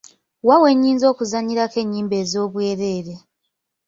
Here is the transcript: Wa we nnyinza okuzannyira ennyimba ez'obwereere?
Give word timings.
Wa 0.47 0.55
we 0.61 0.69
nnyinza 0.73 1.05
okuzannyira 1.11 1.65
ennyimba 1.81 2.15
ez'obwereere? 2.23 3.15